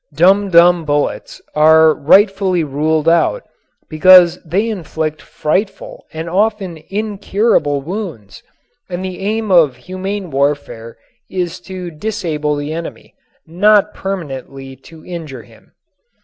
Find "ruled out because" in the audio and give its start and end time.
2.63-4.41